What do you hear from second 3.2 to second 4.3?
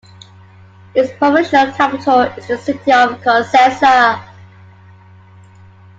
Cosenza.